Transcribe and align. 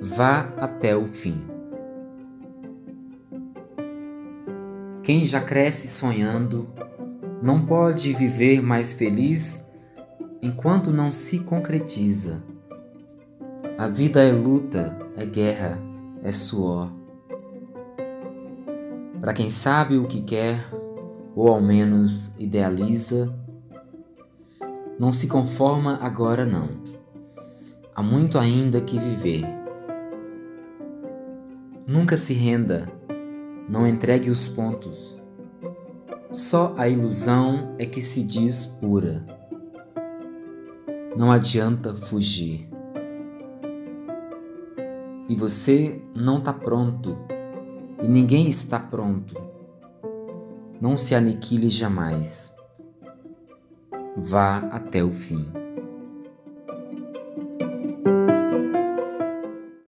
Vá 0.00 0.52
até 0.56 0.96
o 0.96 1.06
fim. 1.06 1.44
Quem 5.02 5.24
já 5.24 5.40
cresce 5.40 5.88
sonhando 5.88 6.68
não 7.42 7.66
pode 7.66 8.12
viver 8.12 8.62
mais 8.62 8.92
feliz 8.92 9.68
enquanto 10.40 10.92
não 10.92 11.10
se 11.10 11.40
concretiza. 11.40 12.44
A 13.76 13.88
vida 13.88 14.22
é 14.22 14.30
luta, 14.30 14.96
é 15.16 15.26
guerra, 15.26 15.80
é 16.22 16.30
suor. 16.30 16.92
Para 19.20 19.32
quem 19.32 19.50
sabe 19.50 19.98
o 19.98 20.06
que 20.06 20.22
quer, 20.22 20.64
ou 21.34 21.48
ao 21.48 21.60
menos 21.60 22.36
idealiza, 22.38 23.34
não 25.04 25.12
se 25.12 25.26
conforma 25.26 25.98
agora 26.00 26.46
não. 26.46 26.66
Há 27.94 28.02
muito 28.02 28.38
ainda 28.38 28.80
que 28.80 28.98
viver. 28.98 29.44
Nunca 31.86 32.16
se 32.16 32.32
renda, 32.32 32.90
não 33.68 33.86
entregue 33.86 34.30
os 34.30 34.48
pontos. 34.48 35.20
Só 36.32 36.74
a 36.78 36.88
ilusão 36.88 37.74
é 37.78 37.84
que 37.84 38.00
se 38.00 38.24
diz 38.24 38.64
pura. 38.64 39.20
Não 41.14 41.30
adianta 41.30 41.92
fugir. 41.92 42.66
E 45.28 45.36
você 45.36 46.00
não 46.14 46.38
está 46.38 46.54
pronto, 46.54 47.18
e 48.02 48.08
ninguém 48.08 48.48
está 48.48 48.78
pronto. 48.78 49.36
Não 50.80 50.96
se 50.96 51.14
aniquile 51.14 51.68
jamais. 51.68 52.53
Vá 54.16 54.58
até 54.70 55.02
o 55.02 55.10
fim. 55.10 55.63